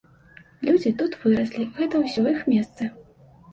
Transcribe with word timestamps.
Людзі 0.69 0.91
тут 1.01 1.19
выраслі, 1.27 1.69
гэта 1.77 1.95
ўсё 2.07 2.25
іх 2.35 2.43
месцы. 2.55 2.83